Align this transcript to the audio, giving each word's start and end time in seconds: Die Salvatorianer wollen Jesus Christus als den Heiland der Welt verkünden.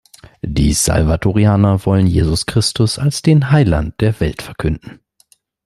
Die 0.41 0.73
Salvatorianer 0.73 1.85
wollen 1.85 2.07
Jesus 2.07 2.47
Christus 2.47 2.97
als 2.97 3.21
den 3.21 3.51
Heiland 3.51 4.01
der 4.01 4.19
Welt 4.19 4.41
verkünden. 4.41 4.99